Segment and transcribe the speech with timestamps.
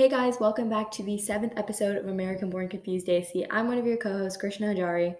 [0.00, 3.46] Hey guys, welcome back to the seventh episode of American Born Confused Desi.
[3.50, 5.14] I'm one of your co-hosts, Krishna Ajari.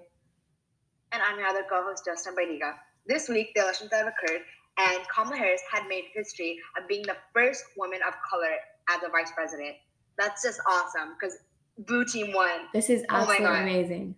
[1.13, 2.73] And I'm your other co-host, Justin Baidiga.
[3.07, 4.41] This week, the elections have occurred,
[4.79, 8.57] and Kamala Harris had made history of being the first woman of color
[8.89, 9.77] as a vice president.
[10.17, 11.37] That's just awesome because
[11.81, 12.61] Blue Team won.
[12.73, 13.61] This is Oh absolutely God.
[13.61, 14.15] amazing.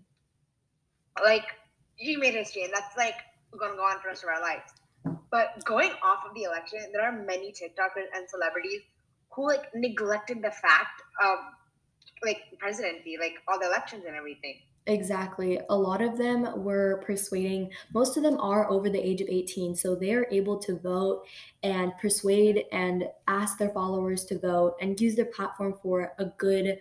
[1.24, 1.46] Like,
[1.98, 3.16] she made history, and that's like
[3.58, 4.70] going to go on for the rest of our lives.
[5.28, 8.82] But going off of the election, there are many TikTokers and celebrities
[9.34, 11.38] who like neglected the fact of
[12.24, 14.60] like presidency, like all the elections and everything.
[14.86, 15.60] Exactly.
[15.70, 19.76] A lot of them were persuading, most of them are over the age of 18,
[19.76, 21.24] so they're able to vote
[21.62, 26.78] and persuade and ask their followers to vote and use their platform for a good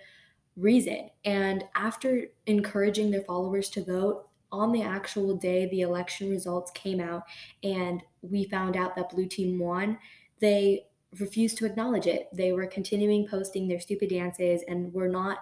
[0.58, 1.10] reason.
[1.26, 6.99] And after encouraging their followers to vote, on the actual day the election results came
[6.99, 7.24] out
[7.63, 9.98] and we found out that blue team won,
[10.40, 10.88] they
[11.20, 12.28] refused to acknowledge it.
[12.34, 15.40] They were continuing posting their stupid dances and were not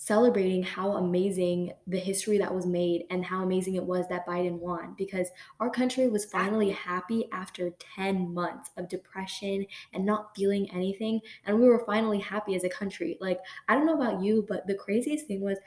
[0.00, 4.58] celebrating how amazing the history that was made and how amazing it was that Biden
[4.58, 10.70] won because our country was finally happy after 10 months of depression and not feeling
[10.70, 11.20] anything.
[11.46, 13.18] And we were finally happy as a country.
[13.20, 15.58] Like I don't know about you but the craziest thing was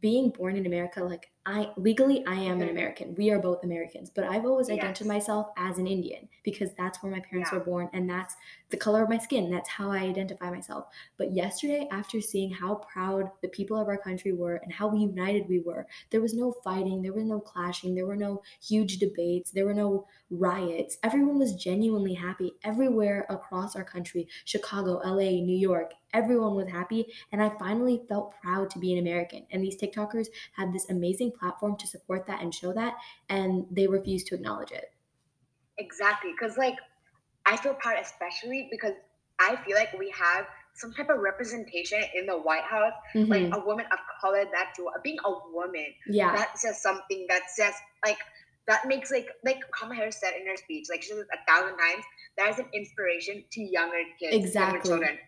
[0.00, 2.68] being born in America like I legally I am an.
[2.68, 4.78] American we are both Americans but I've always Yes.
[4.78, 7.58] identified myself as an Indian because that's where my parents Yeah.
[7.58, 8.36] were born and that's
[8.70, 10.84] the color of my skin that's how I identify myself
[11.16, 15.48] but yesterday, after seeing how proud the people of our country were and how united
[15.48, 19.50] we were, there was no fighting, there was no clashing, there were no huge debates,
[19.50, 20.98] there were no riots.
[21.02, 25.94] Everyone was genuinely happy everywhere across our country Chicago, LA, New York.
[26.14, 29.46] Everyone was happy, and I finally felt proud to be an American.
[29.50, 32.94] And these TikTokers had this amazing platform to support that and show that,
[33.28, 34.92] and they refuse to acknowledge it.
[35.78, 36.76] Exactly, because like
[37.46, 38.92] I feel proud, especially because
[39.38, 43.28] I feel like we have some type of representation in the White House, Mhm.
[43.28, 44.44] like a woman of color.
[44.44, 47.74] That too, being a woman, yeah, that's just something that says
[48.04, 48.18] like
[48.66, 51.78] that makes like like Kamala Harris said in her speech, like she said a thousand
[51.78, 52.04] times,
[52.36, 55.18] that is an inspiration to younger kids, younger children,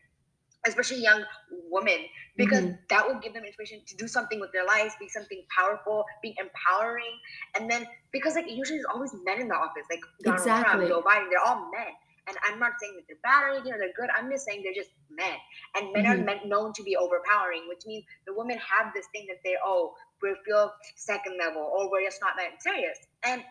[0.66, 1.24] especially young
[1.70, 2.06] women,
[2.36, 2.88] because Mhm.
[2.88, 6.34] that will give them inspiration to do something with their lives, be something powerful, be
[6.38, 7.18] empowering,
[7.54, 10.88] and then because like usually there's always men in the office, like Donald Exactly.
[10.88, 11.94] Trump, Joe Biden, they're all men.
[12.26, 14.10] And I'm not saying that they're bad or anything or they're good.
[14.10, 15.36] I'm just saying they're just men.
[15.74, 16.10] And men Mhm.
[16.12, 19.56] are meant known to be overpowering, which means the women have this thing that they
[19.64, 22.98] oh we feel second level or we're just not that serious.
[23.24, 23.44] And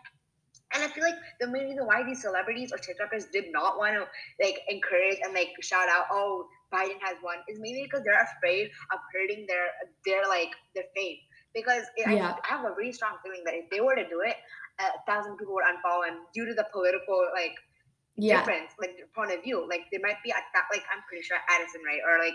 [0.72, 3.94] and I feel like the main reason why these celebrities or TikTokers did not want
[3.96, 4.08] to
[4.42, 8.70] like encourage and like shout out, oh, Biden has won, is mainly because they're afraid
[8.92, 9.66] of hurting their
[10.06, 11.18] their like their fame.
[11.54, 12.34] Because it, I- Yeah.
[12.44, 14.36] I, have a really strong feeling that if they were to do it,
[14.78, 17.54] a thousand people would unfollow him due to the political like
[18.16, 19.66] yeah, difference, like point of view.
[19.68, 22.34] Like there might be a that like I'm pretty sure Addison Rae, or like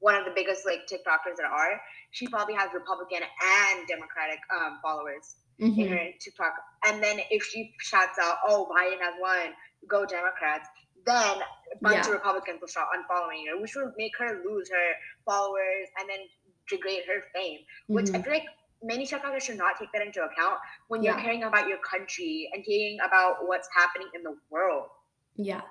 [0.00, 1.80] one of the biggest like TikTokers that are.
[2.10, 5.88] She probably has Republican and Democratic um, followers in Mhm.
[5.90, 6.54] her TikTok.
[6.86, 9.54] And then if she shouts out, "Oh, Biden has won,
[9.88, 10.68] go Democrats,"
[11.06, 12.06] then a bunch Yeah.
[12.06, 14.92] of Republicans will start unfollowing her, which will make her lose her
[15.24, 16.20] followers and then
[16.68, 17.60] degrade her fame.
[17.86, 18.24] Which I Mhm.
[18.24, 18.46] feel like
[18.82, 20.58] many TikTokers should not take that into account
[20.88, 24.88] when you're caring about your country and caring about what's happening in the world.
[25.36, 25.62] Yeah.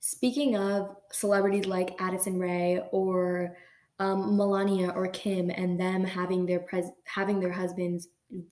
[0.00, 3.56] Speaking of celebrities like Addison Rae or
[3.98, 8.08] um, Melania or Kim and them having their pres- having their husbands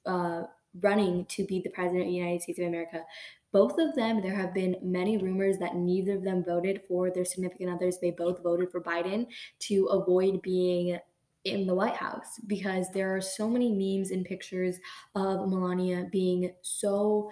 [0.06, 0.44] uh,
[0.80, 3.04] running to be the president of the United States of America,
[3.52, 7.24] both of them there have been many rumors that neither of them voted for their
[7.24, 7.98] significant others.
[7.98, 9.26] They both voted for Biden
[9.60, 10.98] to avoid being
[11.44, 14.76] in the White House because there are so many memes and pictures
[15.14, 17.30] of Melania being so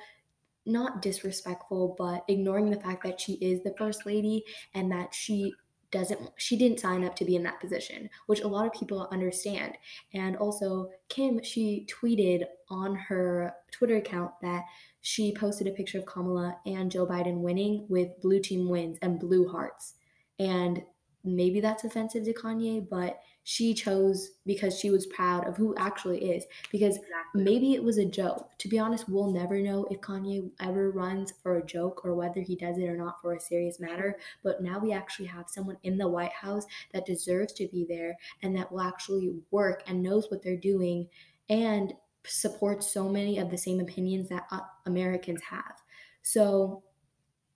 [0.64, 5.52] not disrespectful, but ignoring the fact that she is the first lady and that she
[5.90, 9.08] doesn't she didn't sign up to be in that position, which a lot of people
[9.10, 9.76] understand.
[10.12, 14.64] And also Kim, she tweeted on her Twitter account that
[15.00, 19.18] she posted a picture of Kamala and Joe Biden winning with blue team wins and
[19.20, 19.94] blue hearts.
[20.38, 20.84] And
[21.24, 26.30] maybe that's offensive to Kanye, but she chose because she was proud of who actually
[26.32, 27.42] is because Exactly.
[27.42, 28.50] maybe it was a joke.
[28.58, 32.40] To be honest, we'll never know if Kanye ever runs for a joke or whether
[32.40, 34.18] he does it or not for a serious matter.
[34.42, 38.16] But now we actually have someone in the White House that deserves to be there
[38.42, 41.08] and that will actually work and knows what they're doing
[41.48, 41.94] and
[42.26, 45.74] supports so many of the same opinions that uh, Americans have.
[46.22, 46.82] So,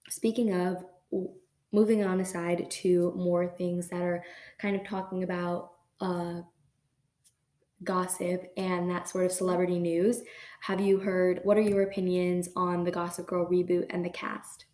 [0.09, 0.85] speaking of
[1.73, 4.25] moving on aside to more things that are
[4.59, 6.43] kind of talking about uh,
[7.85, 10.23] gossip and that sort of celebrity news.
[10.61, 11.41] Have you heard?
[11.45, 14.67] What are your opinions on the Gossip Girl reboot and the cast?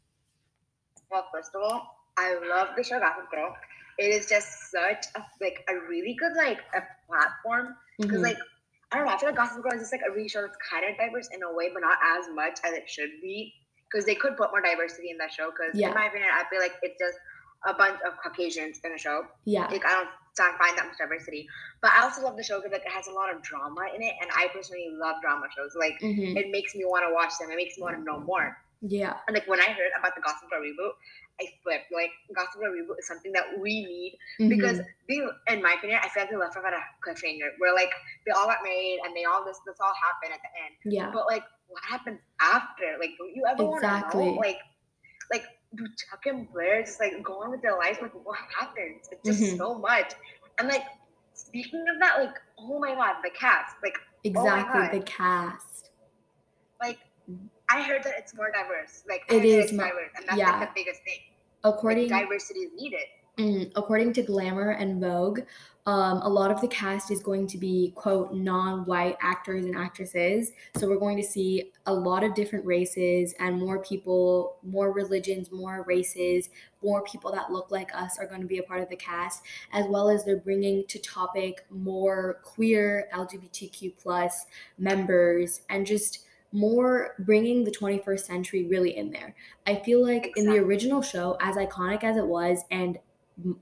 [1.11, 3.57] Well, first of all, I love the show Gossip Girl.
[3.99, 8.23] it is just such a like a really good like a platform because Mhm.
[8.23, 8.39] like
[8.93, 9.13] I don't know.
[9.13, 11.29] I feel like Gossip Girl is just like a really show that's kind of diverse
[11.33, 13.53] in a way, but not as much as it should be.
[13.91, 15.51] Because they could put more diversity in that show.
[15.51, 15.89] Because Yeah.
[15.89, 17.17] in my opinion, I feel like it's just
[17.67, 19.25] a bunch of Caucasians in the show.
[19.45, 19.69] Yeah.
[19.69, 21.49] Like I don't don't find that much diversity.
[21.83, 24.01] But I also love the show because like it has a lot of drama in
[24.03, 25.75] it, and I personally love drama shows.
[25.75, 27.51] Like hmm it makes me want to watch them.
[27.51, 28.57] It makes me want to know more.
[28.81, 29.17] Yeah.
[29.27, 30.93] And like when I heard about the Gossip Girl reboot,
[31.41, 31.87] I flipped.
[31.93, 34.49] Like Gossip Girl reboot is something that we need Mhm.
[34.49, 35.21] because they,
[35.53, 37.91] in my opinion, I feel like they left off at a cliffhanger where like
[38.27, 40.75] they all got married and they all this this all happened at the end.
[40.95, 41.11] yeah.
[41.13, 42.97] But like, what happens after?
[42.99, 44.27] Like, don't you ever want to Exactly.
[44.33, 44.33] know?
[44.41, 44.59] Like,
[45.33, 45.45] like
[45.75, 47.99] do Chuck and Blair just like go on with their lives?
[48.03, 49.09] Like, what happens?
[49.13, 49.59] It's just Mhm.
[49.59, 50.15] so much.
[50.59, 50.83] And like,
[51.35, 54.81] speaking of that, like, oh my god, the cast, like, Exactly.
[54.81, 54.93] God.
[54.93, 55.78] the cast.
[57.71, 59.05] I heard that it's more diverse.
[59.09, 60.59] Like It is it's mo- diverse, and that's yeah.
[60.59, 61.19] like the biggest thing.
[61.65, 63.05] According Like, diversity is needed.
[63.39, 65.41] Mm, according to Glamour and Vogue,
[65.87, 69.75] um, a lot of the cast is going to be, quote, non white actors and
[69.75, 70.53] actresses.
[70.77, 75.51] So we're going to see a lot of different races and more people, more religions,
[75.51, 76.51] more races,
[76.83, 79.43] more people that look like us are going to be a part of the cast,
[79.73, 84.45] as well as they're bringing to topic more queer LGBTQ plus
[84.79, 89.35] members and just more bringing the 21st century really in there.
[89.67, 92.99] I feel like in the original show, as iconic as it was, and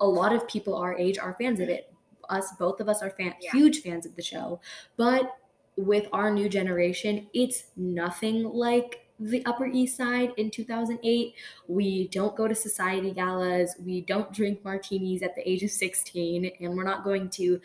[0.01, 1.93] a lot of people our age are fans of it.
[2.29, 3.53] Us, both of us are fan, Yeah.
[3.53, 4.61] huge fans of the show.
[4.97, 5.37] But
[5.77, 11.35] with our new generation, it's nothing like the Upper East Side in 2008.
[11.69, 13.75] We don't go to society galas.
[13.79, 17.61] We don't drink martinis at the age of 16, and we're not going to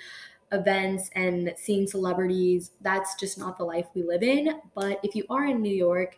[0.51, 2.71] events and seeing celebrities.
[2.81, 4.61] That's just not the life we live in.
[4.75, 6.17] But if you are in New York,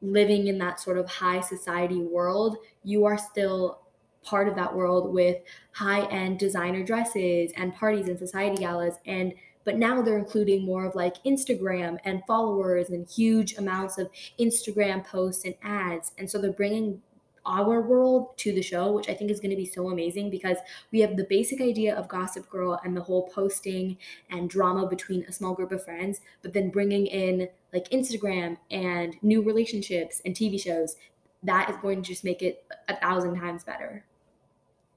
[0.00, 3.80] living in that sort of high society world, you are still
[4.22, 5.36] part of that world with
[5.72, 9.34] high end designer dresses and parties and society galas and
[9.64, 14.10] but now they're including more of like Instagram and followers and huge amounts of
[14.40, 17.02] Instagram posts and ads and so they're bringing
[17.46, 20.56] our world to the show which I think is going to be so amazing because
[20.90, 23.98] we have the basic idea of Gossip Girl and the whole posting
[24.30, 29.16] and drama between a small group of friends but then bringing in like Instagram and
[29.22, 30.96] new relationships and TV shows
[31.42, 34.04] that is going to just make it a thousand times better.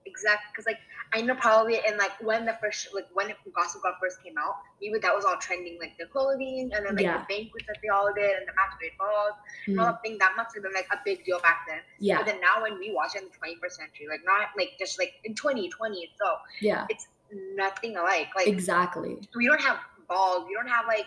[0.06, 0.80] Exactly, because like
[1.14, 4.56] I know probably in like when the first like when Gossip Girl first came out,
[4.82, 7.20] maybe that was all trending like the clothing and then like Yeah.
[7.20, 9.34] the banquets that they all did and the masquerade balls
[9.68, 11.80] and all Mm, that thing that must have been like a big deal back then.
[12.00, 14.72] yeah, But then now when we watch it in the 21st century, like not like
[14.80, 17.08] just like in 2020 so yeah, it's
[17.56, 18.30] nothing alike.
[18.36, 19.18] Like exactly.
[19.36, 19.78] we don't have
[20.10, 21.06] balls, we don't have like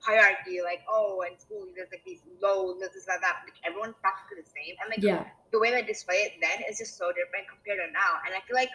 [0.00, 3.40] hierarchy, like oh in school there's like these low this is like that.
[3.44, 4.76] Like everyone's practically the same.
[4.84, 7.92] And like Yeah, the way they display it then is just so different compared to
[7.92, 8.20] now.
[8.26, 8.70] And I feel like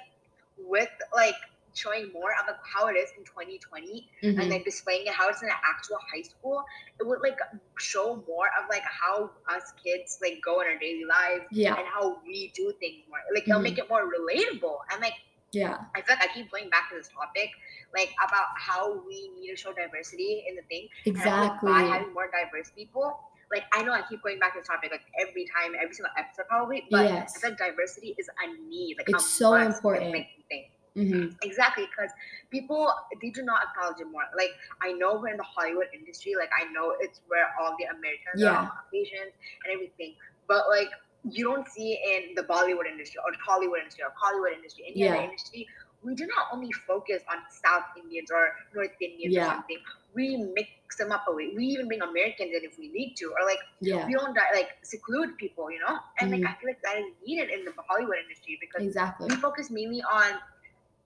[0.57, 1.36] with like
[1.74, 5.28] showing more of like how it is in 2020 mhm, and then displaying it how
[5.30, 6.63] it's in an actual high school,
[7.00, 7.38] it would like
[7.80, 11.86] show more of like how us kids like go in our daily lives yeah, and
[11.88, 13.19] how we do things more.
[13.34, 13.63] Like they'll Mhm.
[13.63, 14.78] make it more relatable.
[14.92, 15.13] And like
[15.52, 17.50] yeah, I feel like I keep going back to this topic,
[17.96, 20.88] like about how we need to show diversity in the thing.
[21.24, 21.84] And like by exactly.
[21.84, 23.19] having more diverse people,
[23.51, 26.12] like I know I keep going back to this topic like every time, every single
[26.18, 27.44] episode probably, but Yes.
[27.44, 28.97] I like diversity is a need.
[28.97, 30.12] Like It's so important.
[30.12, 30.71] making things.
[30.95, 32.11] hmm Exactly, because
[32.52, 34.23] people they do not acknowledge it more.
[34.37, 37.85] Like I know we're in the Hollywood industry, like I know it's where all the
[37.85, 38.52] Americans Yeah.
[38.52, 39.33] are, all Caucasians
[39.66, 40.16] and everything.
[40.47, 40.90] But like
[41.30, 45.14] you don't see in the Bollywood industry or Hollywood industry or Hollywood industry, any Yeah.
[45.14, 45.68] other industry,
[46.04, 49.47] we do not only focus on South Indians or North Indians Yeah.
[49.47, 49.78] or something.
[50.16, 51.52] We mix them up a away.
[51.56, 54.69] We even bring Americans in if we need to, or like Yeah, we don't like
[54.84, 56.00] seclude people, you know.
[56.19, 56.42] And Mhm.
[56.42, 59.28] like I feel like that is needed in the Hollywood industry because exactly.
[59.28, 60.40] we focus mainly on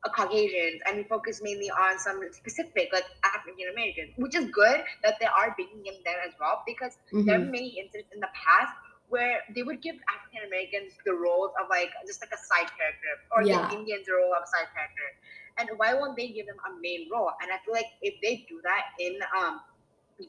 [0.06, 4.84] uh, Caucasians and we focus mainly on some specific like African Americans, which is good
[5.04, 8.12] that they are bringing in them as well because there hmm have been many incidents
[8.14, 8.72] in the past
[9.10, 13.14] where they would give African Americans the roles of like just like a side character
[13.34, 13.68] or Yeah.
[13.70, 15.08] give Indians the role of a side character.
[15.58, 17.32] And why won't they give them a main role?
[17.42, 19.62] And I feel like if they do that in um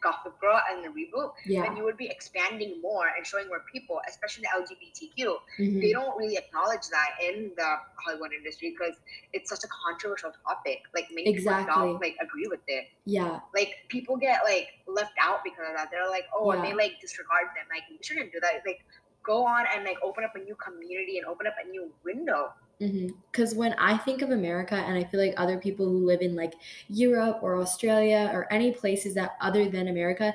[0.01, 3.65] Gossip Girl and the reboot, Yeah, then you would be expanding more and showing more
[3.73, 8.95] people, especially the LGBTQ mhm, they don't really acknowledge that in the Hollywood industry because
[9.33, 10.83] it's such a controversial topic.
[10.95, 11.75] Like many people Exactly.
[11.75, 12.85] don't like agree with it.
[13.05, 15.89] yeah, Like people get like left out because of that.
[15.91, 17.67] They're like, oh, and they like disregard them.
[17.69, 18.63] Like you shouldn't do that.
[18.65, 18.85] Like
[19.25, 22.53] go on and like open up a new community and open up a new window.
[22.81, 23.09] Mm-hmm.
[23.31, 26.35] Because when I think of America, and I feel like other people who live in
[26.35, 26.55] like
[26.89, 30.35] Europe or Australia or any places that other than America,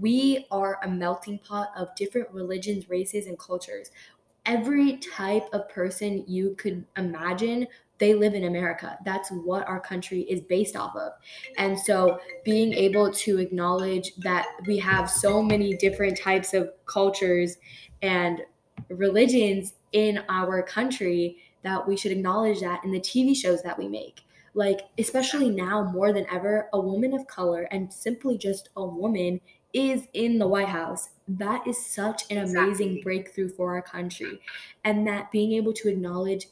[0.00, 3.90] we are a melting pot of different religions, races, and cultures.
[4.48, 7.66] every type of person you could imagine
[7.98, 8.96] they live in America.
[9.04, 11.12] That's what our country is based off of.
[11.58, 17.56] And so being able to acknowledge that we have so many different types of cultures
[18.00, 18.40] and
[18.88, 23.88] religions in our country that we should acknowledge that in the TV shows that we
[23.88, 24.22] make.
[24.54, 29.40] Like, especially now more than ever, a woman of color and simply just a woman
[29.74, 31.10] is in the White House.
[31.28, 34.40] That is such an amazing breakthrough for our country.
[34.82, 36.46] And that being able to acknowledge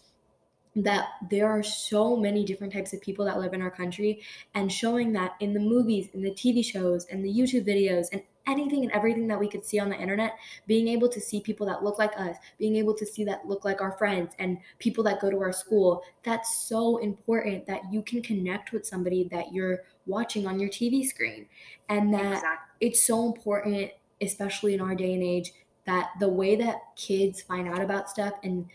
[0.77, 4.21] that there are so many different types of people that live in our country
[4.55, 8.23] and showing that in the movies in the tv shows and the youtube videos and
[8.47, 10.37] anything and everything that we could see on the internet
[10.67, 13.65] being able to see people that look like us being able to see that look
[13.65, 18.03] like our friends and people that go to our school that's so important that you
[18.03, 21.47] can connect with somebody that you're watching on your tv screen
[21.89, 22.87] and that exactly.
[22.89, 25.53] it's so important especially in our day and age
[25.87, 28.67] that the way that kids find out about stuff and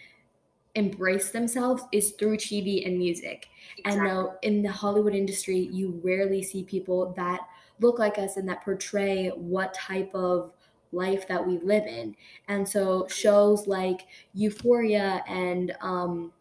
[0.75, 3.49] embrace themselves is through TV and music.
[3.77, 3.91] Exactly.
[3.91, 7.41] And now in the Hollywood industry, you rarely see people that
[7.81, 10.53] look like us and that portray what type of
[10.91, 12.15] life that we live in.
[12.47, 14.01] And so shows like
[14.33, 16.33] Euphoria and um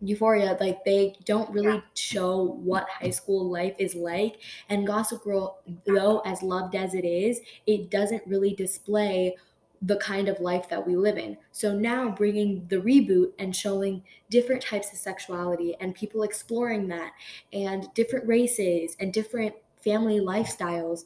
[0.00, 1.80] Euphoria, like they don't really yeah.
[1.94, 4.38] show what high school life is like.
[4.68, 9.34] And Gossip Girl, though as loved as it is, it doesn't really display
[9.82, 11.36] the kind of life that we live in.
[11.52, 17.12] So now bringing the reboot and showing different types of sexuality and people exploring that
[17.52, 19.54] and different races and different
[19.88, 21.04] family lifestyles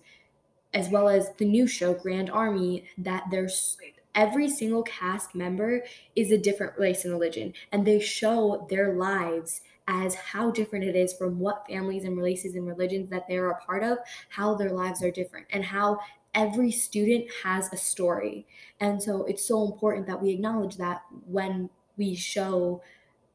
[0.75, 3.77] as well as the new show Grand Army that there's
[4.15, 5.85] every single cast member
[6.17, 10.95] is a different race and religion and they show their lives as how different it
[10.95, 13.99] is from what families and races and religions that they're a part of,
[14.29, 15.99] how their lives are different, and how
[16.35, 18.47] every student has a story.
[18.79, 22.81] And so it's so important that we acknowledge that when we show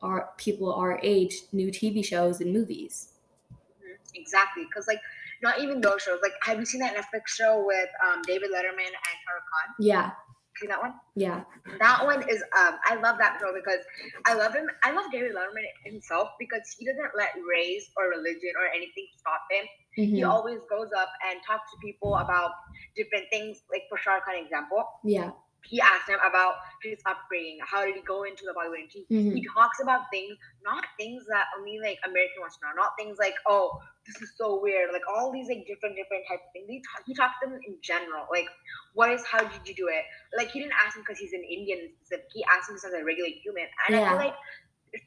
[0.01, 3.09] our people our age new TV shows and movies.
[3.51, 4.15] Mm-hmm.
[4.15, 4.63] Exactly.
[4.65, 5.01] Because, like,
[5.41, 6.19] not even those shows.
[6.21, 9.75] Like, have you seen that Netflix show with um, David Letterman and Shah Khan?
[9.79, 10.11] Yeah.
[10.59, 10.93] See that one?
[11.15, 11.43] Yeah.
[11.79, 13.85] That one is um I love that show because
[14.25, 14.67] I love him.
[14.83, 19.41] I love David Letterman himself because he doesn't let race or religion or anything stop
[19.51, 19.65] him.
[19.99, 20.15] Mm-hmm.
[20.15, 22.51] He always goes up and talks to people about
[22.95, 24.83] different things, like for Shah Khan example.
[25.03, 25.29] Yeah
[25.67, 29.05] he asked him about his upbringing, how did he go into the Bollywood industry.
[29.11, 29.35] Mm-hmm.
[29.35, 33.17] He talks about things, not things that only like American wants to know, not things
[33.19, 36.67] like, oh, this is so weird, like all these like different different types of things.
[36.67, 38.47] He, talk, he talks to them in general, like
[38.93, 40.03] what is, how did you do it?
[40.35, 41.89] Like he didn't ask him because he's an Indian,
[42.33, 44.03] he asked him as a regular human, and yeah.
[44.03, 44.35] I feel like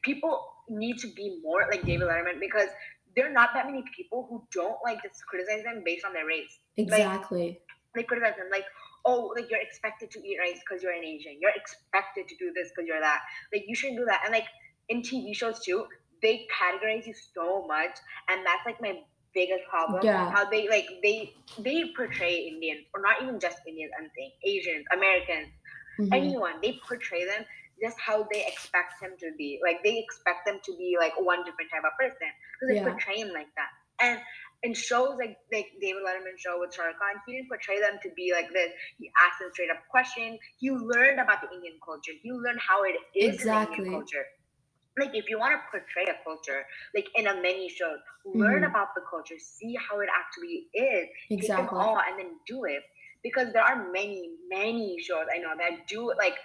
[0.03, 0.39] people
[0.69, 2.69] need to be more like David Letterman because
[3.15, 6.25] there are not that many people who don't like just criticize them based on their
[6.25, 6.59] race.
[6.77, 7.47] Exactly.
[7.47, 7.61] Like,
[7.93, 8.65] they criticize them like
[9.05, 11.37] oh, like you're expected to eat rice because you're an Asian.
[11.39, 13.21] You're expected to do this because you're that.
[13.53, 14.21] Like you shouldn't do that.
[14.23, 14.45] And like
[14.89, 15.85] in TV shows too,
[16.21, 17.97] they categorize you so much,
[18.29, 18.99] and that's like my
[19.33, 20.01] biggest problem.
[20.03, 20.29] Yeah.
[20.31, 23.91] How they like they they portray Indians, or not even just Indians.
[23.99, 25.49] I'm saying Asians, Americans,
[25.99, 26.13] mm-hmm.
[26.13, 26.53] anyone.
[26.61, 27.45] They portray them
[27.81, 29.59] just how they expect them to be.
[29.63, 32.29] Like they expect them to be like one different type of person.
[32.61, 32.89] So they yeah.
[32.89, 33.71] portray him like that.
[33.99, 34.19] And
[34.63, 38.09] in shows like like David Letterman show with Shah Khan, he didn't portray them to
[38.15, 38.69] be like this.
[38.97, 40.37] He asked them straight up question.
[40.59, 42.13] He learned about the Indian culture.
[42.21, 43.77] He learned how it is exactly.
[43.77, 44.25] in the Indian culture.
[44.99, 47.95] Like if you want to portray a culture, like in a mini show
[48.25, 48.63] learn mm-hmm.
[48.65, 51.63] about the culture, see how it actually is, exactly.
[51.63, 52.83] take them all, and then do it.
[53.23, 56.35] Because there are many, many shows I know that do like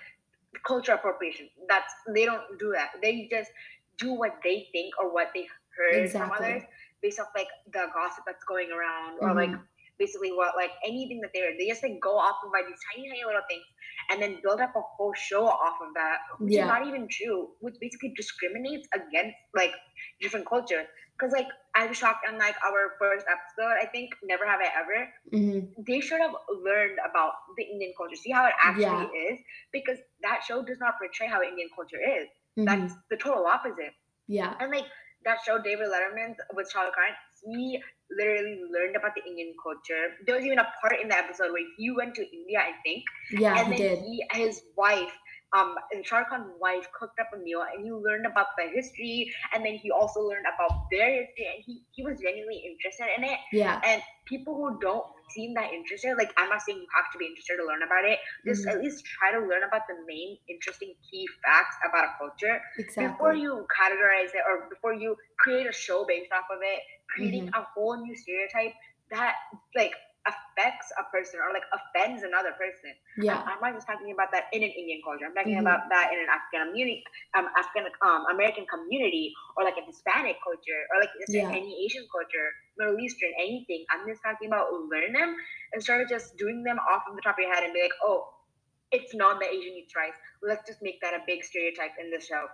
[0.66, 1.48] culture appropriation.
[1.68, 2.90] That's they don't do that.
[3.02, 3.50] They just
[3.98, 6.36] do what they think or what they heard exactly.
[6.36, 6.62] from others
[7.02, 9.52] based off like the gossip that's going around or mm-hmm.
[9.52, 9.60] like
[9.98, 13.08] basically what like anything that they're they just like go off of by these tiny
[13.08, 13.64] tiny little things
[14.10, 16.62] and then build up a whole show off of that which yeah.
[16.62, 19.72] is not even true which basically discriminates against like
[20.20, 20.86] different cultures.
[21.18, 24.68] because like i was shocked on like our first episode i think never have i
[24.80, 25.82] ever mm-hmm.
[25.86, 26.34] they should have
[26.64, 29.32] learned about the indian culture see how it actually yeah.
[29.32, 29.38] is
[29.72, 32.64] because that show does not portray how indian culture is mm-hmm.
[32.64, 33.94] that's the total opposite
[34.28, 34.86] yeah and like
[35.26, 37.12] that show David Letterman with Shah Khan,
[37.44, 40.14] he literally learned about the Indian culture.
[40.26, 43.02] There was even a part in the episode where he went to India, I think.
[43.32, 44.04] Yeah, and he then did.
[44.04, 45.12] He, his wife
[45.56, 49.32] um, and Shah Khan's wife cooked up a meal and he learned about the history
[49.52, 53.24] and then he also learned about their history and he, he was genuinely interested in
[53.24, 53.38] it.
[53.52, 53.80] Yeah.
[53.84, 57.26] And people who don't seem that interested, like I'm not saying you have to be
[57.26, 58.78] interested to learn about it, just mm-hmm.
[58.78, 63.08] at least try to learn about the main interesting key facts about a culture exactly.
[63.08, 66.80] before you categorize it or before you create a show based off of it,
[67.14, 67.60] creating mm-hmm.
[67.60, 68.72] a whole new stereotype
[69.10, 69.34] that
[69.74, 69.94] like
[70.26, 72.92] affects a person or like offends another person.
[73.18, 73.42] Yeah.
[73.46, 75.26] I'm, not just talking about that in an Indian culture.
[75.26, 75.66] I'm talking Mhm.
[75.66, 77.04] about that in an African community,
[77.34, 81.50] um, African um, American community, or like a Hispanic culture, or like Yeah.
[81.50, 83.86] any Asian culture, Middle Eastern, anything.
[83.90, 85.36] I'm just talking about learn them
[85.72, 87.96] instead of just doing them off of the top of your head and be like,
[88.02, 88.32] oh,
[88.92, 90.14] it's not that Asian eats rice.
[90.42, 92.46] Let's just make that a big stereotype in the show.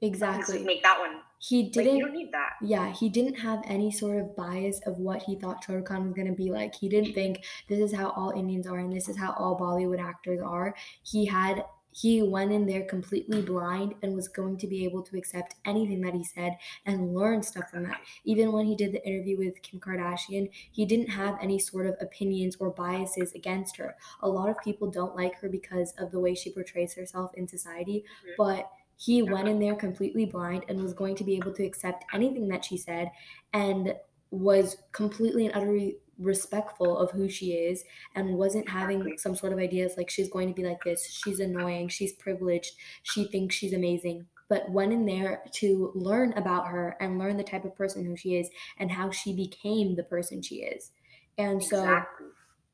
[0.00, 0.54] Exactly.
[0.56, 1.20] just make that one.
[1.40, 2.54] He didn't you don't need that.
[2.62, 6.26] yeah, he didn't have any sort of bias of what he thought Khan was going
[6.26, 6.74] to be like.
[6.74, 10.00] He didn't think this is how all Indians are and this is how all Bollywood
[10.00, 10.74] actors are.
[11.04, 15.16] He had he went in there completely blind and was going to be able to
[15.16, 18.00] accept anything that he said and learn stuff from that.
[18.24, 21.96] Even when he did the interview with Kim Kardashian, he didn't have any sort of
[22.00, 23.96] opinions or biases against her.
[24.22, 27.48] A lot of people don't like her because of the way she portrays herself in
[27.48, 28.34] society, Mhm.
[28.36, 32.04] but he went in there completely blind and was going to be able to accept
[32.12, 33.10] anything that she said
[33.52, 33.94] and
[34.30, 37.84] was completely and utterly respectful of who she is
[38.16, 41.38] and wasn't having some sort of ideas like she's going to be like this she's
[41.38, 42.72] annoying she's privileged
[43.04, 44.26] she thinks she's amazing.
[44.48, 48.16] But went in there to learn about her and learn the type of person who
[48.16, 50.90] she is and how she became the person she is.
[51.36, 52.26] And so Exactly.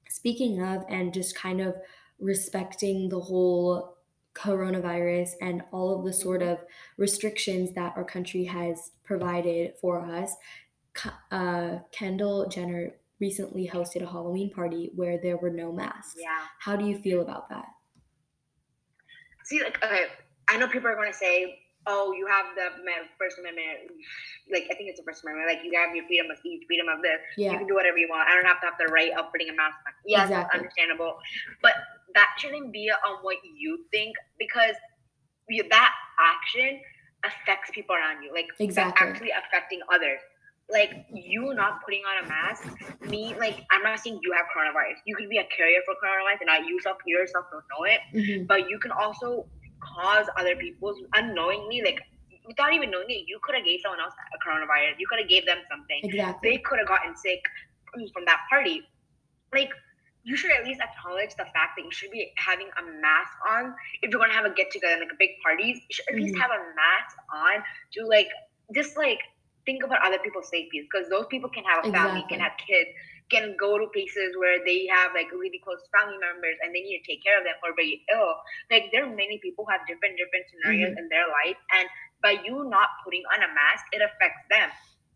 [0.09, 1.77] speaking of and just kind of
[2.21, 3.99] respecting the whole
[4.35, 6.59] coronavirus and all of the sort of
[6.97, 10.35] restrictions that our country has provided for us.
[11.33, 16.15] Uh, kendall jenner recently hosted a halloween party where there were no masks.
[16.17, 16.39] Yeah.
[16.61, 17.65] how do you feel about that?
[19.45, 20.05] See, like, okay,
[20.49, 22.71] I know people are going to say, oh, you have the
[23.19, 23.93] First Amendment.
[24.51, 25.49] Like, I think it's the First Amendment.
[25.49, 27.21] Like, you have your freedom of speech, freedom of this.
[27.37, 27.53] yeah.
[27.53, 28.29] You can do whatever you want.
[28.29, 29.93] I don't have to have the right of putting a mask on.
[30.07, 30.59] Yes, that's Exactly.
[30.61, 31.19] understandable.
[31.63, 31.75] But
[32.15, 34.77] that shouldn't be on what you think because
[35.71, 36.81] that action
[37.25, 38.33] affects people around you.
[38.33, 38.97] Like, Exactly.
[39.07, 40.21] actually affecting others.
[40.71, 42.65] Like, you not putting on a mask,
[43.03, 44.97] me, like, I'm not saying you have coronavirus.
[45.05, 48.47] You could be a carrier for coronavirus and not yourself, yourself don't know it Mhm.
[48.47, 49.47] but you can also
[49.85, 52.01] cause other people's unknowingly, like
[52.47, 54.99] without even knowing it, you could have gave someone else a coronavirus.
[54.99, 56.01] You could have gave them something.
[56.05, 57.41] exactly They could have gotten sick
[58.13, 58.83] from that party.
[59.53, 59.71] Like
[60.25, 63.75] you should at least acknowledge the fact that you should be having a mask on
[64.03, 65.79] if you're gonna have a get together, like a big parties.
[65.89, 66.41] You should at least Mhm.
[66.41, 68.29] have a mask on to like
[68.75, 69.21] just like
[69.67, 72.91] think about other people's safety because those people can have a family, can have kids,
[73.31, 77.01] can go to places where they have like really close family members and they need
[77.01, 78.37] to take care of them or very ill.
[78.71, 81.01] Like there are many people who have different different scenarios Mhm.
[81.01, 81.89] in their life, and
[82.23, 84.69] by you not putting on a mask, it affects them.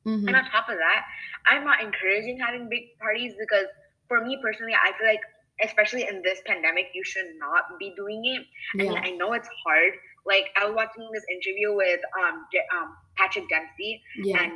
[0.06, 0.24] Mhm.
[0.28, 1.04] And on top of that,
[1.46, 3.68] I'm not encouraging having big parties because
[4.08, 5.20] for me personally, I feel like
[5.60, 8.46] especially in this pandemic, you should not be doing it.
[8.74, 9.92] Yeah I know it's hard.
[10.24, 14.52] Like I was watching this interview with um, um Patrick Dempsey yeah and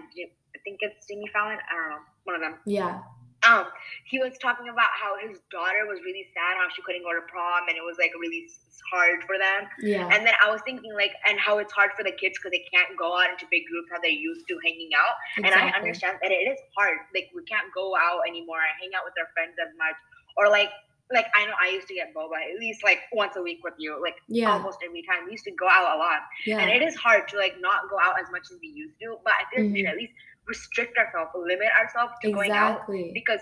[0.54, 1.58] I think it's Jimmy Fallon.
[1.70, 2.60] I don't know, one of them.
[2.66, 3.02] yeah
[3.48, 3.66] Um,
[4.06, 7.22] he was talking about how his daughter was really sad how she couldn't go to
[7.26, 8.46] prom and it was like really
[8.90, 9.68] hard for them.
[9.82, 12.52] yeah And then I was thinking like, and how it's hard for the kids because
[12.52, 15.14] they can't go out into big groups how they're used to hanging out.
[15.42, 16.98] And I understand that it is hard.
[17.14, 19.96] Like we can't go out anymore and hang out with our friends as much.
[20.36, 20.70] Or like
[21.12, 23.74] like I know I used to get boba at least like once a week with
[23.76, 25.26] you, like yeah almost every time.
[25.26, 26.20] We used to go out a lot.
[26.46, 28.94] yeah And it is hard to like not go out as much as we used
[29.00, 29.16] to.
[29.24, 29.92] But I feel like we should Mhm.
[29.92, 30.12] at least
[30.46, 32.82] restrict ourselves, limit ourselves to going out
[33.14, 33.40] because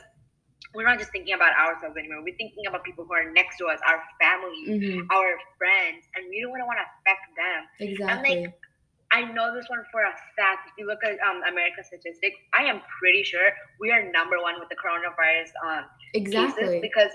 [0.75, 2.23] we're not just thinking about ourselves anymore.
[2.23, 5.07] We're thinking about people who are next to us, our family, Mhm.
[5.11, 7.69] our friends, and we don't want to affect them.
[7.81, 8.47] exactly
[9.13, 10.69] I know this one for a fact.
[10.69, 14.61] If you look at um, American statistics, I am pretty sure we are number one
[14.61, 15.85] with the coronavirus um,
[16.15, 17.11] cases exactly because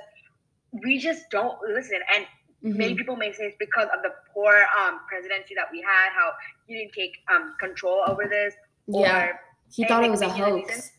[0.84, 2.00] we just don't listen.
[2.13, 2.28] And
[2.63, 2.78] Mhm.
[2.78, 6.34] many people may say it's because of the poor um, presidency that we had, how
[6.67, 8.54] he didn't take um, control over this,
[8.88, 9.39] yeah or
[9.75, 10.91] he and, thought it was a hoax reason-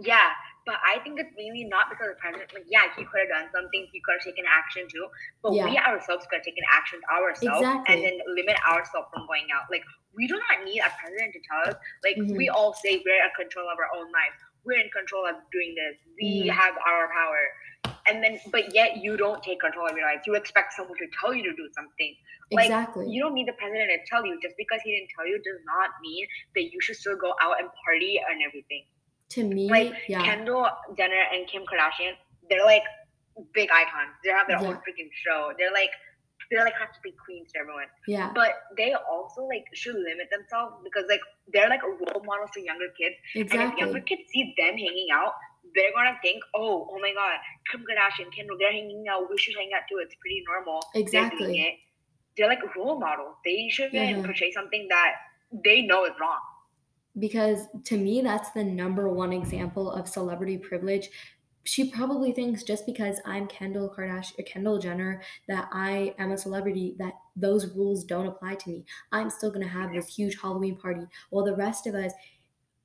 [0.00, 0.30] yeah.
[0.64, 2.54] But I think it's really not because of the president.
[2.54, 3.82] Like, yeah, he could have done something.
[3.90, 5.08] He could have taken action too.
[5.42, 7.82] But we ourselves could have taken action ourselves Exactly.
[7.90, 9.66] and then limit ourselves from going out.
[9.74, 9.82] Like,
[10.14, 11.74] we do not need a president to tell us.
[12.06, 12.36] Like, Mhm.
[12.38, 14.38] we all say we're in control of our own life.
[14.62, 15.98] We're in control of doing this.
[16.14, 16.54] We Mhm.
[16.54, 17.42] have our power.
[18.06, 20.22] And then, but yet you don't take control of your life.
[20.26, 22.14] You expect someone to tell you to do something.
[22.50, 24.38] Like, exactly You don't need the president to tell you.
[24.42, 27.60] Just because he didn't tell you does not mean that you should still go out
[27.60, 28.84] and party and everything.
[29.30, 32.12] to me like, yeah Kendall Jenner and Kim Kardashian,
[32.50, 32.82] they're like
[33.54, 34.12] big icons.
[34.24, 35.52] They have their own freaking show.
[35.58, 35.90] They're like
[36.50, 37.88] they're like have to be queens to everyone.
[38.06, 41.20] yeah But they also like should limit themselves because like
[41.52, 43.16] they're like role models to younger kids.
[43.34, 43.58] Exactly.
[43.58, 45.32] And if younger kids see them hanging out,
[45.74, 47.38] they're gonna think, oh, oh my god,
[47.70, 49.28] Kim Kardashian, Kendall, they're hanging out.
[49.30, 49.98] We should hang out too.
[49.98, 50.80] It's pretty normal.
[50.92, 51.74] They're exactly it.
[52.36, 53.36] They're like role models.
[53.44, 54.24] They shouldn't Mhm.
[54.24, 55.16] portray something that
[55.52, 56.40] they know is wrong.
[57.18, 61.10] because to me that's the number one example of celebrity privilege
[61.64, 66.96] she probably thinks just because I'm Kendall Kardashian Kendall Jenner that I am a celebrity
[66.98, 68.84] that those rules don't apply to me.
[69.12, 72.12] I'm still to have this huge Halloween party while the rest of us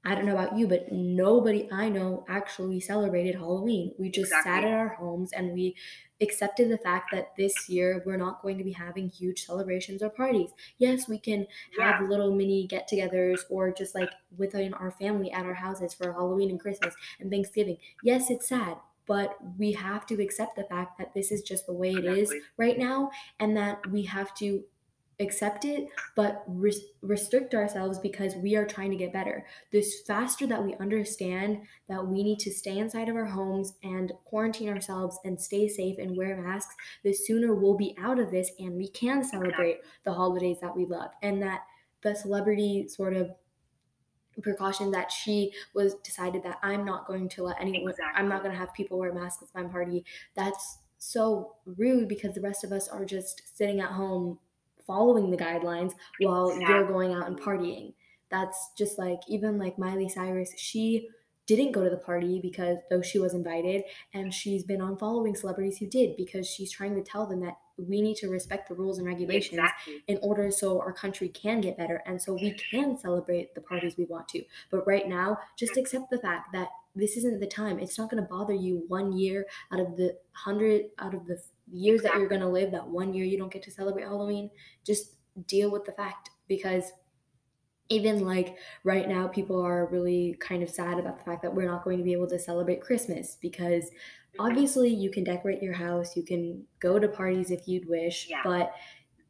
[0.08, 3.92] I don't know about you, but nobody I know actually celebrated Halloween.
[4.00, 4.52] We just exactly.
[4.52, 5.76] sat at our homes and we
[6.22, 10.10] accepted the fact that this year we're not going to be having huge celebrations or
[10.10, 10.50] parties.
[10.78, 11.46] Yes, we can
[11.78, 12.08] have yeah.
[12.08, 16.52] little mini get togethers or just like within our family at our houses for Halloween
[16.52, 17.76] and Christmas and Thanksgiving.
[18.02, 21.74] Yes, it's sad, but we have to accept the fact that this is just the
[21.74, 24.64] way it is right now and that we have to
[25.20, 29.46] accept it but res- restrict ourselves because we are trying to get better.
[29.72, 34.12] This faster that we understand that we need to stay inside of our homes and
[34.26, 38.52] quarantine ourselves and stay safe and wear masks the sooner we'll be out of this
[38.60, 41.12] and we can celebrate the holidays that we love.
[41.22, 41.62] And that
[42.02, 43.32] the celebrity sort of
[44.42, 48.14] precaution that she was decided that I'm not going to let anyone exactly.
[48.16, 50.06] I'm not going to have people wear masks at my party.
[50.36, 54.40] That's so rude because the rest of us are just sitting at home
[54.88, 56.74] following the guidelines while exactly.
[56.74, 57.94] you're going out and partying.
[58.32, 61.10] That's just like even like Miley Cyrus, she
[61.48, 65.34] didn't go to the party because though she was invited and she's been on following
[65.34, 68.76] celebrities who did because she's trying to tell them that we need to respect the
[68.76, 70.04] rules and regulations exactly.
[70.08, 73.96] in order so our country can get better and so we can celebrate the parties
[73.98, 77.80] we want to but right now just accept the fact that this isn't the time
[77.80, 81.42] it's not going to bother you one year out of the hundred out of the
[81.72, 84.50] years that you're going to live that one year you don't get to celebrate halloween
[84.86, 85.16] just
[85.48, 86.92] deal with the fact because
[87.90, 91.70] even like right now people are really kind of sad about the fact that we're
[91.70, 93.90] not going to be able to celebrate christmas because
[94.40, 98.42] obviously you can decorate your house you can go to parties if you'd wish yeah.
[98.44, 98.74] but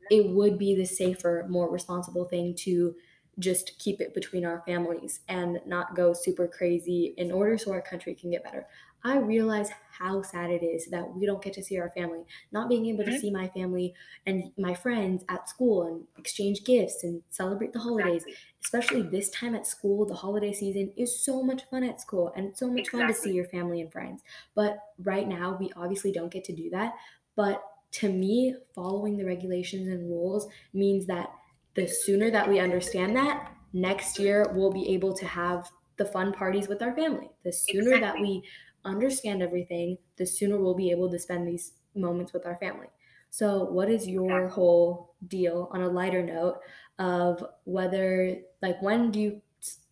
[0.10, 2.96] it would be the safer more responsible thing to
[3.40, 7.82] just keep it between our families and not go super crazy in order so our
[7.82, 8.66] country can get better.
[9.04, 12.24] I realize how sad it is that we don't get to see our family.
[12.52, 13.20] Not being able to mm-hmm.
[13.20, 13.94] see my family
[14.26, 18.24] and my friends at school and exchange gifts and celebrate the holidays.
[18.24, 18.36] Exactly.
[18.64, 22.48] Especially this time at school, the holiday season is so much fun at school and
[22.48, 23.00] it's so much exactly.
[23.00, 24.22] fun to see your family and friends.
[24.56, 26.94] But right now, we obviously don't get to do that.
[27.36, 31.32] But to me, following the regulations and rules means that
[31.76, 36.34] the sooner that we understand that, next year we'll be able to have the fun
[36.34, 37.30] parties with our family.
[37.44, 38.02] The sooner exactly.
[38.02, 38.44] that we
[38.88, 42.88] understand everything, the sooner we'll be able to spend these moments with our family.
[43.30, 46.60] So, what is your whole deal on a lighter note
[46.98, 49.42] of whether, like, when do you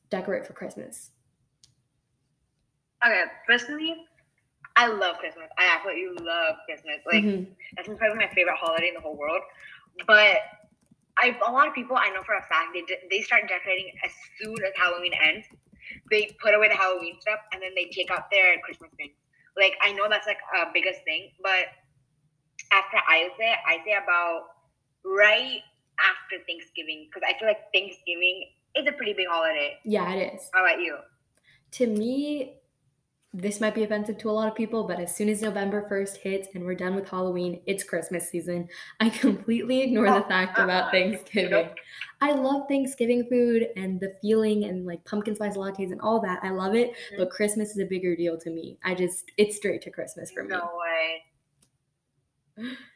[0.10, 1.12] decorate for Christmas?
[3.06, 3.96] Okay, personally,
[4.78, 5.50] I love Christmas.
[5.58, 7.00] I absolutely love Christmas.
[7.06, 7.52] Like, mm-hmm.
[7.76, 9.42] that's probably my favorite holiday in the whole world.
[10.08, 10.38] But
[11.18, 14.12] I, a lot of people I know for a fact they they start decorating as
[14.42, 15.48] soon as Halloween ends
[16.12, 19.14] they put away the Halloween stuff and then they take out their Christmas things.
[19.58, 21.68] Like I know that's like a biggest thing, but
[22.72, 24.48] after I say I say about
[25.04, 25.62] right
[26.00, 29.78] after Thanksgiving because I feel like Thanksgiving is a pretty big holiday.
[29.86, 30.50] Yeah, it is.
[30.54, 30.98] How about you?
[31.72, 32.58] To me,
[33.38, 36.18] this might be offensive to a lot of people, but as soon as November 1st
[36.18, 38.70] hits and we're done with Halloween, it's Christmas season.
[39.02, 41.70] I completely ignore the fact about Thanksgiving.
[42.22, 46.40] I love Thanksgiving food and the feeling and like pumpkin spice lattes and all that.
[46.44, 47.18] I love it, mm-hmm.
[47.18, 48.78] but Christmas is a bigger deal to me.
[48.86, 50.50] I just, it's straight to Christmas for me.
[50.50, 50.70] No
[52.58, 52.68] way.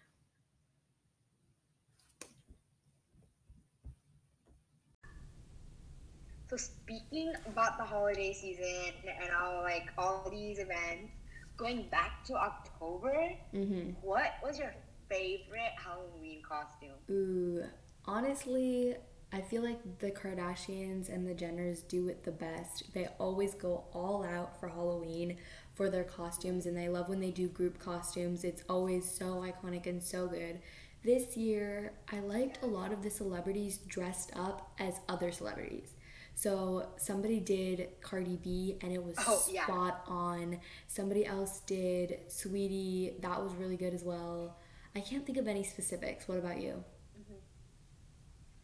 [6.50, 11.12] So speaking about the holiday season and all like all these events,
[11.58, 13.92] going back to October, mm-hmm.
[14.02, 14.74] what was your
[15.08, 16.98] favorite Halloween costume?
[17.12, 17.64] Ooh,
[18.06, 18.96] honestly,
[19.32, 22.94] I feel like the Kardashians and the Jenners do it the best.
[22.96, 25.38] They always go all out for Halloween
[25.76, 28.44] for their costumes, and they love when they do group costumes.
[28.44, 30.62] It's always so iconic and so good.
[31.04, 35.94] This year, I liked a lot of the celebrities dressed up as other celebrities.
[36.40, 39.66] So somebody did Cardi B and it was oh, yeah.
[39.66, 40.58] spot on.
[40.88, 43.20] Somebody else did Saweetie.
[43.20, 44.56] That was really good as well.
[44.96, 46.30] I can't think of any specifics.
[46.30, 46.82] What about you?
[47.20, 47.34] Mm-hmm.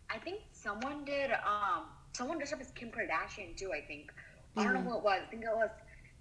[0.09, 4.13] I think someone did um someone dressed up as Kim Kardashian too, I think.
[4.55, 4.85] I don't mm-hmm.
[4.85, 5.21] know who it was.
[5.27, 5.69] I think it was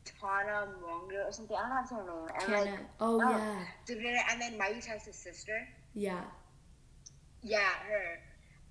[0.04, 1.56] Tana Mongeau or something.
[1.56, 2.26] I don't know.
[2.34, 2.70] And Tana.
[2.72, 3.64] Like, oh, oh, yeah.
[3.86, 5.68] Did it, and then Miley Cyrus's sister.
[5.94, 6.24] Yeah.
[7.44, 8.18] Yeah, her.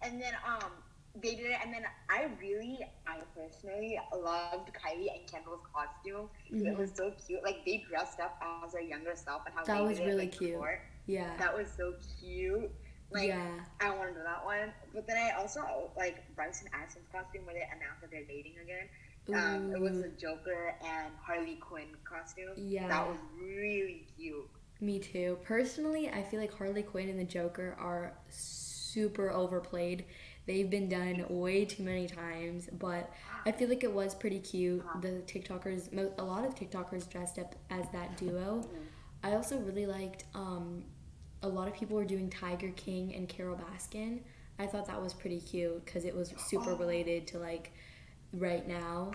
[0.01, 0.82] And then um
[1.21, 6.29] they did it, and then I really, I personally loved Kylie and Kendall's costume.
[6.51, 6.67] Mm-hmm.
[6.67, 7.43] It was so cute.
[7.43, 10.17] Like they dressed up as their younger self, and how that they was really it,
[10.17, 10.51] like, cute.
[10.53, 10.79] Before.
[11.05, 12.71] Yeah, that was so cute.
[13.11, 13.59] Like, yeah.
[13.79, 14.73] I wanted that one.
[14.93, 18.55] But then I also like Bryce and Addison's costume where they announced that they're dating
[18.63, 18.89] again.
[19.35, 22.53] Um, it was the Joker and Harley Quinn costume.
[22.57, 22.87] yeah.
[22.87, 24.49] That was really cute.
[24.81, 25.37] Me too.
[25.43, 30.05] Personally, I feel like Harley Quinn and the Joker are super overplayed.
[30.45, 33.09] They've been done way too many times, but
[33.45, 34.83] I feel like it was pretty cute.
[35.01, 38.67] The TikTokers, a lot of TikTokers dressed up as that duo.
[39.23, 40.83] I also really liked um,
[41.41, 44.19] a lot of people were doing Tiger King and Carole Baskin.
[44.59, 47.71] I thought that was pretty cute because it was super related to like
[48.33, 49.11] right now.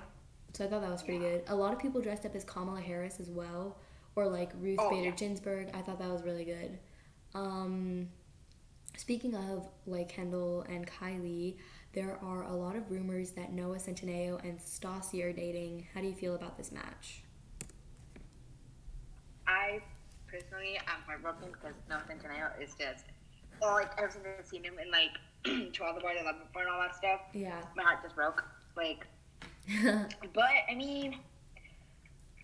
[0.55, 1.43] So I thought that was pretty good.
[1.49, 3.77] A lot of people dressed up as Kamala Harris as well,
[4.17, 5.11] or like Ruth Oh, Bader yeah.
[5.11, 5.69] Ginsburg.
[5.75, 6.79] I thought that was really good.
[7.35, 8.09] Um,
[8.99, 11.55] speaking of like Kendall and Kylie,
[11.93, 15.87] there are a lot of rumors that Noah Centineo and Stassie are dating.
[15.95, 17.23] How do you feel about this match?
[19.47, 19.81] I
[20.31, 23.05] personally am heartbroken because Noah Centineo is just,
[23.63, 25.13] well, like ever since I've seen him in like
[25.73, 27.61] 12 the Boys I Love Before and all that stuff, Yeah.
[27.77, 28.45] my heart just broke.
[28.77, 29.07] Like,
[30.35, 31.17] but I mean,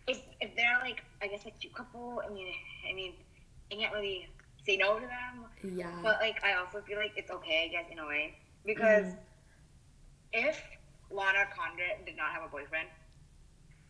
[0.06, 2.46] if if they're like, I guess like cute couple, I mean,
[2.88, 3.12] I mean,
[3.72, 4.28] I can't really
[4.66, 5.44] say no to them.
[5.76, 5.90] yeah.
[6.02, 9.18] But like, I also feel like it's okay, I guess, in a way, because Mhm.
[10.32, 10.60] if
[11.10, 12.88] Lana Condor did not have a boyfriend,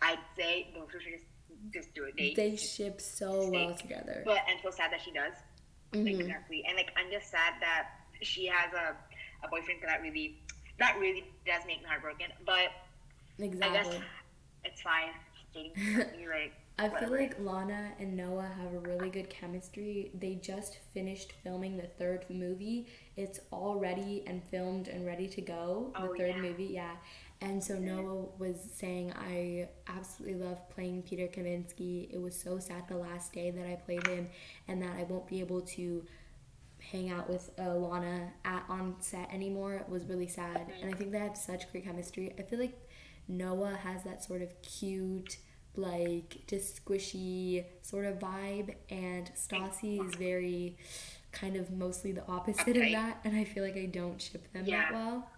[0.03, 1.25] I'd say those two should just
[1.73, 2.15] just do it.
[2.19, 4.23] They, They ship so well together.
[4.27, 5.33] but I'm so sad that she does.
[5.93, 6.21] Mhm.
[6.21, 7.89] Exactly, and like I'm just sad that
[8.21, 8.97] she has a,
[9.45, 9.81] a boyfriend.
[9.83, 10.39] that really,
[10.79, 12.33] that really does make me heartbroken.
[12.45, 12.55] But
[13.41, 14.01] I guess Exactly.
[14.65, 15.11] it's fine.
[15.55, 15.73] Dating
[16.29, 20.11] like I feel like Lana and Noah have a really good chemistry.
[20.13, 22.89] They just finished filming the third movie.
[23.17, 25.93] It's all ready and filmed and ready to go.
[26.01, 26.43] The Oh, third yeah.
[26.43, 26.97] movie, yeah.
[27.41, 32.09] And so Noah was saying, I absolutely love playing Peter Kavinsky.
[32.13, 34.29] It was so sad the last day that I played him
[34.67, 36.05] and that I won't be able to
[36.93, 39.75] hang out with uh, Lana at, on set anymore.
[39.75, 40.67] It was really sad.
[40.83, 42.35] And I think they have such great chemistry.
[42.39, 42.79] I feel like
[43.29, 45.39] Noah has that sort of cute,
[45.77, 50.77] like just squishy sort of vibe, and Stassie is very
[51.33, 53.21] kind of mostly the opposite of that.
[53.25, 54.83] And I feel like I don't ship them Yeah.
[54.91, 55.31] that well.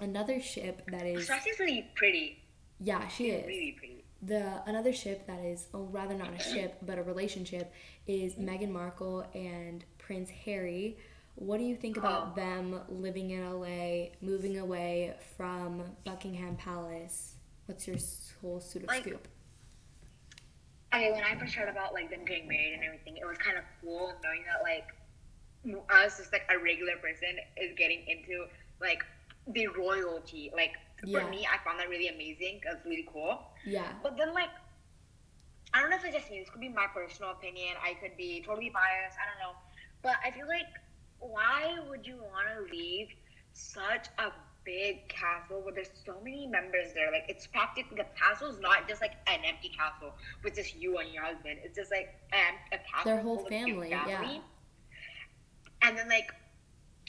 [0.00, 2.42] Another ship that is Stassie's really pretty.
[2.78, 4.04] yeah she She's is really pretty.
[4.22, 7.72] the another ship that is oh rather not a ship but a relationship
[8.06, 8.48] is mm-hmm.
[8.48, 10.96] Meghan Markle and Prince Harry.
[11.36, 12.36] What do you think about Oh.
[12.36, 17.34] them living in LA, moving away from Buckingham Palace?
[17.66, 17.96] What's your
[18.42, 19.26] whole sort of Like, scoop?
[20.94, 23.56] Okay, when I first heard about like them getting married and everything, it was kind
[23.56, 24.86] of cool knowing that like
[25.90, 28.46] us, just like a regular person, is getting into
[28.80, 29.02] like
[29.46, 30.50] the royalty.
[30.54, 30.72] Like
[31.10, 31.30] for Yeah.
[31.30, 32.60] me, I found that really amazing.
[32.64, 33.38] That's really cool.
[33.64, 34.50] Yeah, But then like,
[35.74, 36.38] I don't know if it's just me.
[36.40, 37.74] This could be my personal opinion.
[37.82, 39.16] I could be totally biased.
[39.18, 39.54] I don't know.
[40.02, 40.68] But I feel like
[41.18, 43.08] why would you want to leave
[43.52, 44.30] such a
[44.64, 47.10] big castle where there's so many members there?
[47.10, 51.12] Like it's practically the castle's not just like an empty castle with just you and
[51.12, 51.58] your husband.
[51.64, 53.12] It's just like um, a castle.
[53.12, 54.38] Their whole your family, yeah.
[55.82, 56.30] And then like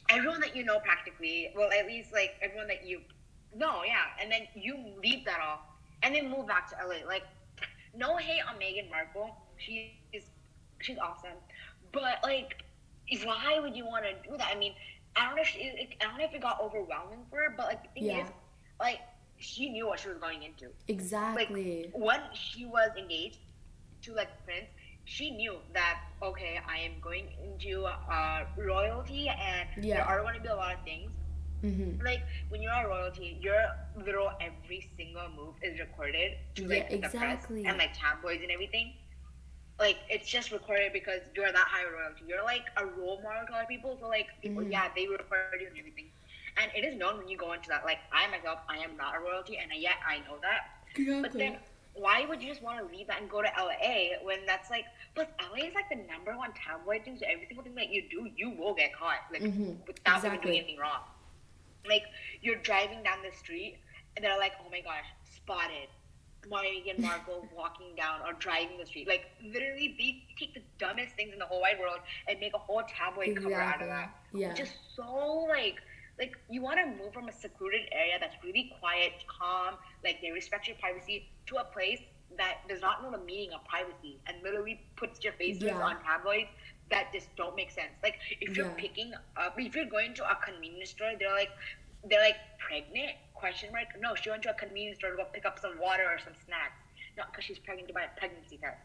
[0.09, 3.01] everyone that you know practically, well at least like everyone that you
[3.55, 4.21] know, yeah.
[4.21, 5.61] And then you leave that all
[6.03, 7.05] and then move back to LA.
[7.07, 7.23] Like
[7.95, 9.35] no hate on Meghan Markle.
[9.57, 10.23] She is
[10.79, 11.37] she's awesome.
[11.91, 12.63] But like
[13.23, 14.47] why would you want to do that?
[14.53, 14.73] I mean,
[15.15, 15.61] I don't know if she,
[16.01, 18.23] I don't know if it got overwhelming for her, but like the thing Yeah.
[18.25, 18.31] is,
[18.79, 18.99] like
[19.37, 20.67] she knew what she was going into.
[20.87, 21.91] exactly.
[21.93, 23.39] Like When she was engaged
[24.03, 24.67] to like Prince,
[25.05, 30.41] she knew that okay, I am going into uh, royalty, and there are going to
[30.41, 31.11] be a lot of things.
[31.61, 33.61] hmm Like when you're a royalty, your
[33.97, 37.65] literal every single move is recorded to like Yeah, the press exactly.
[37.65, 38.93] and like tabloids and everything.
[39.81, 42.23] Like it's just recorded because you're that high royalty.
[42.27, 43.97] You're like a role model to other people.
[43.99, 44.71] So like people, Mhm.
[44.71, 46.11] yeah, they record you and everything.
[46.57, 47.83] And it is known when you go into that.
[47.83, 50.61] Like I myself, I am not a royalty, and yet I know that.
[50.95, 51.21] Exactly.
[51.23, 51.57] But then,
[51.93, 54.85] why would you just want to leave that and go to LA when that's like,
[55.15, 57.17] plus LA is like the number one tabloid thing.
[57.17, 59.85] So every single thing that you do, you will get caught, like Mhm.
[59.87, 60.51] without even Exactly.
[60.51, 61.03] doing anything wrong.
[61.85, 62.03] Like
[62.41, 63.79] you're driving down the street
[64.15, 65.89] and they're like, oh my gosh, spotted.
[66.49, 69.07] Meghan Markle walking down or driving the street.
[69.07, 72.57] Like literally, they take the dumbest things in the whole wide world and make a
[72.57, 74.53] whole tabloid cover out of that Yeah.
[74.53, 75.77] just so like
[76.19, 80.31] like you want to move from a secluded area that's really quiet, calm, like they
[80.31, 81.99] respect your privacy, to a place
[82.37, 85.81] that does not know the meaning of privacy and literally puts your faces Yeah.
[85.81, 86.49] on tabloids
[86.89, 87.93] that just don't make sense.
[88.03, 88.73] Like if you're Yeah.
[88.77, 91.49] picking up, if you're going to a convenience store, they're like
[92.09, 93.87] they're like pregnant question mark.
[93.99, 96.33] No, she went to a convenience store to go pick up some water or some
[96.45, 96.79] snacks,
[97.17, 98.77] not because she's pregnant to buy a pregnancy test.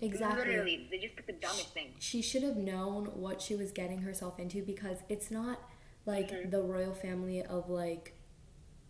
[0.00, 0.46] exactly.
[0.48, 1.94] Literally, they just pick the dumbest thing.
[1.98, 5.58] she should have known what she was getting herself into because it's not
[6.04, 6.50] like Mhm.
[6.50, 8.12] the royal family of like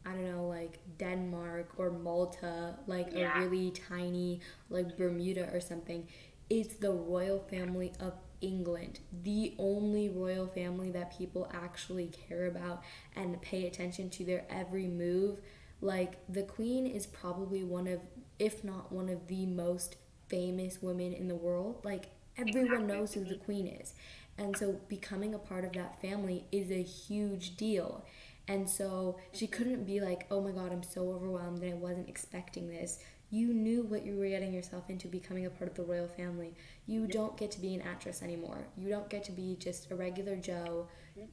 [0.04, 3.42] I don't know, like Denmark or Malta, like Yeah.
[3.42, 6.06] a really tiny, like Bermuda or something.
[6.48, 12.82] It's the royal family of England, the only royal family that people actually care about
[13.14, 15.40] and pay attention to their every move.
[15.80, 18.00] Like, the Queen is probably one of,
[18.38, 19.96] if not one of the most
[20.28, 21.80] famous women in the world.
[21.84, 23.94] Like, everyone knows who the Queen is.
[24.38, 28.04] And so, becoming a part of that family is a huge deal.
[28.48, 32.08] And so, she couldn't be like, oh my god, I'm so overwhelmed and I wasn't
[32.08, 32.98] expecting this.
[33.30, 36.54] You knew what you were getting yourself into becoming a part of the royal family.
[36.86, 38.68] You don't get to be an actress anymore.
[38.76, 40.86] You don't get to be just a regular Joe.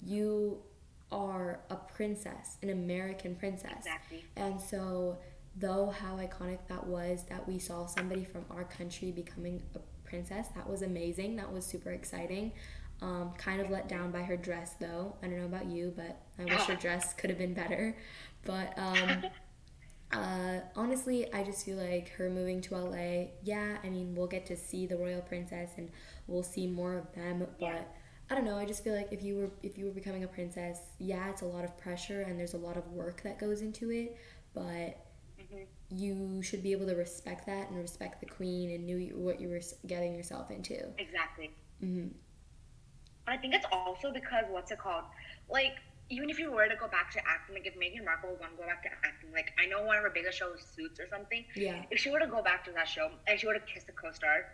[0.03, 0.57] You
[1.11, 3.77] are a princess, an American princess.
[3.77, 4.25] Exactly.
[4.35, 5.17] And so,
[5.55, 10.47] though how iconic that was that we saw somebody from our country becoming a princess,
[10.55, 11.35] that was amazing.
[11.35, 12.53] That was super exciting.
[13.01, 15.15] Um, kind of let down by her dress, though.
[15.21, 17.95] I don't know about you, but I wish her dress could have been better.
[18.45, 19.25] But um,
[20.13, 24.45] uh, honestly, I just feel like her moving to LA, yeah, I mean, we'll get
[24.47, 25.89] to see the royal princess and
[26.27, 27.83] we'll see more of them, but Yeah.
[28.29, 30.27] I don't know, I just feel like if you were if you were becoming a
[30.27, 33.61] princess, yeah, it's a lot of pressure and there's a lot of work that goes
[33.61, 34.17] into it,
[34.53, 34.97] but
[35.39, 35.65] Mhm.
[35.89, 39.49] you should be able to respect that and respect the queen and knew what you
[39.49, 40.89] were getting yourself into.
[40.97, 41.51] Exactly.
[41.81, 42.09] Mm-hmm.
[43.27, 45.05] I think it's also because what's it called?
[45.49, 45.77] Like,
[46.09, 48.55] even if you were to go back to acting, like if Meghan Markle was gonna
[48.57, 51.07] go back to acting, like I know one of her biggest shows is Suits or
[51.07, 51.45] something.
[51.55, 51.83] Yeah.
[51.91, 53.93] If she were to go back to that show and she were to kiss the
[53.93, 54.45] co-star,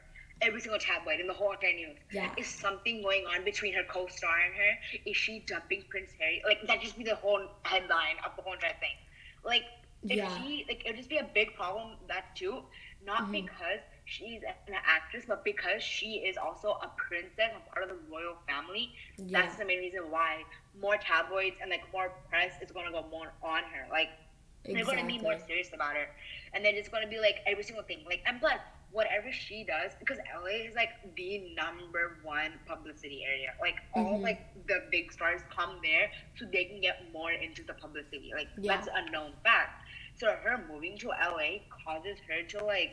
[0.41, 2.29] every single tabloid in the whole entire news, Yeah.
[2.37, 4.71] is something going on between her co-star and her?
[5.05, 6.41] Is she dumping Prince Harry?
[6.45, 8.95] Like that just be the whole headline of the whole entire thing.
[9.43, 9.63] Like
[10.09, 10.29] if Yeah.
[10.35, 12.63] she like it would just be a big problem that too,
[13.01, 13.31] not Mhm.
[13.31, 17.97] because she's an actress, but because she is also a princess and part of the
[18.11, 18.91] royal family.
[19.17, 19.41] Yeah.
[19.41, 20.43] That's the main reason why
[20.81, 23.87] more tabloids and like more press is gonna go more on her.
[23.91, 24.09] Like
[24.65, 26.07] they're gonna be more serious about her,
[26.53, 27.99] and then it's gonna be like every single thing.
[28.05, 28.59] Like and plus,
[28.91, 33.53] whatever she does, because LA is like the number one publicity area.
[33.61, 34.23] Like all Mhm.
[34.23, 38.31] like the big stars come there so they can get more into the publicity.
[38.35, 38.75] Like Yeah.
[38.75, 39.83] that's a known fact.
[40.15, 42.87] So her moving to LA causes her to like